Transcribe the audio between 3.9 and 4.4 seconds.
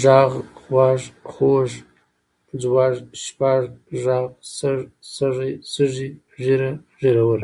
ږغ،